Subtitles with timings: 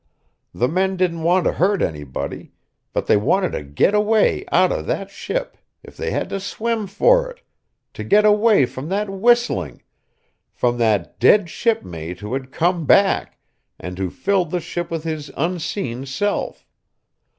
[0.51, 2.53] The men didn't want to hurt anybody;
[2.91, 6.87] but they wanted to get away out of that ship, if they had to swim
[6.87, 7.41] for it;
[7.93, 9.83] to get away from that whistling,
[10.51, 13.37] from that dead shipmate who had come back,
[13.79, 16.65] and who filled the ship with his unseen self.